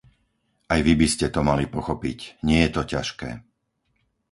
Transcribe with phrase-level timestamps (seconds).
[0.73, 3.29] Aj vy by ste to mali pochopiť, nie je to ťažké!